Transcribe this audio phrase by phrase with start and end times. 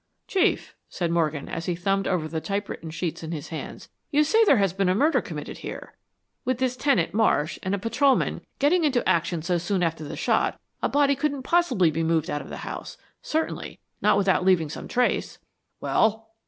[0.27, 4.43] "Chief," said Morgan, as he thumbed over the typewritten sheets in his hands, "you say
[4.45, 5.93] there has been a murder committed here.
[6.43, 10.59] With this tenant, Marsh, and a patrolman, getting into action so soon after the shot,
[10.81, 14.87] a body couldn't possibly be moved out of the house certainly, not without leaving some
[14.87, 15.37] trace."
[15.79, 16.31] "Well?"